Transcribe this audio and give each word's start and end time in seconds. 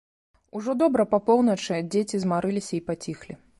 Ужо 0.59 0.73
добра 0.79 1.05
па 1.11 1.19
поўначы 1.27 1.77
дзеці 1.91 2.23
змарыліся 2.27 2.73
і 2.81 2.83
паціхлі. 2.91 3.41